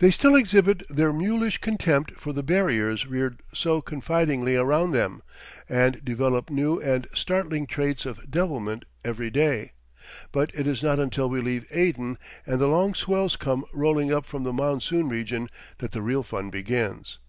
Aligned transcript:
They 0.00 0.10
still 0.10 0.34
exhibit 0.34 0.82
their 0.88 1.12
mulish 1.12 1.58
contempt 1.58 2.14
for 2.18 2.32
the 2.32 2.42
barriers 2.42 3.06
reared 3.06 3.40
so 3.54 3.80
confidingly 3.80 4.56
around 4.56 4.90
them, 4.90 5.22
and 5.68 6.04
develop 6.04 6.50
new 6.50 6.80
and 6.80 7.06
startling 7.14 7.68
traits 7.68 8.04
of 8.04 8.28
devilment 8.28 8.84
every 9.04 9.30
day; 9.30 9.70
but 10.32 10.52
it 10.56 10.66
is 10.66 10.82
not 10.82 10.98
until 10.98 11.30
we 11.30 11.40
leave 11.40 11.68
Aden, 11.70 12.18
and 12.44 12.58
the 12.60 12.66
long 12.66 12.94
swells 12.94 13.36
come 13.36 13.64
rolling 13.72 14.12
up 14.12 14.26
from 14.26 14.42
the 14.42 14.52
monsoon 14.52 15.08
region, 15.08 15.48
that 15.78 15.92
the 15.92 16.02
real 16.02 16.24
fun 16.24 16.50
begins. 16.50 17.20